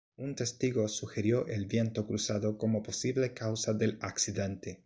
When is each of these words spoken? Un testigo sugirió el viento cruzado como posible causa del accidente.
Un 0.17 0.33
testigo 0.33 0.87
sugirió 0.87 1.45
el 1.45 1.67
viento 1.67 2.07
cruzado 2.07 2.57
como 2.57 2.81
posible 2.81 3.35
causa 3.35 3.71
del 3.75 3.99
accidente. 4.01 4.79